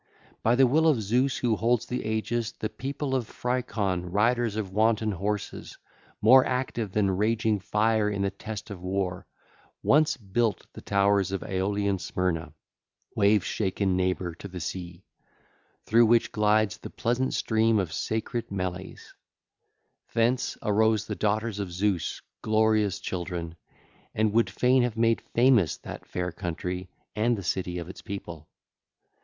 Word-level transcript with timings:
By 0.41 0.55
the 0.55 0.65
will 0.65 0.87
of 0.87 0.99
Zeus 0.99 1.37
who 1.37 1.55
holds 1.55 1.85
the 1.85 2.03
aegis 2.03 2.53
the 2.53 2.69
people 2.71 3.13
of 3.13 3.27
Phricon, 3.29 4.11
riders 4.11 4.57
on 4.57 4.73
wanton 4.73 5.11
horses, 5.11 5.77
more 6.23 6.43
active 6.43 6.91
than 6.91 7.11
raging 7.15 7.59
fire 7.59 8.09
in 8.09 8.23
the 8.23 8.31
test 8.31 8.71
of 8.71 8.81
war, 8.81 9.27
once 9.83 10.17
built 10.17 10.65
the 10.73 10.81
towers 10.81 11.31
of 11.31 11.43
Aeolian 11.43 11.99
Smyrna, 11.99 12.51
wave 13.15 13.45
shaken 13.45 13.95
neighbour 13.95 14.33
to 14.33 14.47
the 14.47 14.59
sea, 14.59 15.03
through 15.85 16.07
which 16.07 16.31
glides 16.31 16.79
the 16.79 16.89
pleasant 16.89 17.35
stream 17.35 17.77
of 17.77 17.93
sacred 17.93 18.49
Meles; 18.49 19.13
thence 20.15 20.53
2602 20.63 20.67
arose 20.67 21.05
the 21.05 21.15
daughters 21.15 21.59
of 21.59 21.71
Zeus, 21.71 22.23
glorious 22.41 22.97
children, 22.99 23.55
and 24.15 24.33
would 24.33 24.49
fain 24.49 24.81
have 24.81 24.97
made 24.97 25.21
famous 25.21 25.77
that 25.77 26.07
fair 26.07 26.31
country 26.31 26.89
and 27.15 27.37
the 27.37 27.43
city 27.43 27.77
of 27.77 27.87
its 27.87 28.01
people. 28.01 28.49